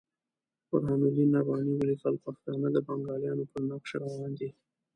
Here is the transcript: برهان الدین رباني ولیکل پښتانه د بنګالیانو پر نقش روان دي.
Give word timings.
برهان 0.69 1.01
الدین 1.07 1.29
رباني 1.37 1.73
ولیکل 1.77 2.15
پښتانه 2.25 2.67
د 2.71 2.77
بنګالیانو 2.87 3.43
پر 3.51 3.61
نقش 3.69 3.91
روان 4.03 4.31
دي. 4.39 4.49